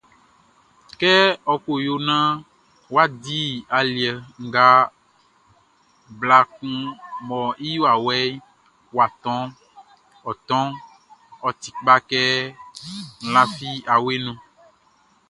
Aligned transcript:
Kɛ 0.99 1.13
ɔ 1.53 1.55
ko 1.63 1.73
yo 1.85 1.95
naan 2.07 2.33
wʼa 2.93 3.03
di 3.23 3.39
aliɛ 3.77 4.11
nga 4.45 4.65
bla 6.19 6.37
kun 6.55 6.75
mɔ 7.27 7.39
i 7.67 7.69
wawɛʼn 7.83 8.31
wʼa 8.95 9.05
tɔʼn, 9.21 9.45
ɔ 10.29 10.31
tɔnʼn, 10.47 10.69
ɔ 11.47 11.49
ti 11.61 11.69
kpa, 11.77 11.95
kɛ 12.09 12.21
n 12.49 12.53
lafi 13.33 13.69
awe 13.93 14.13
nunʼn. 14.25 14.39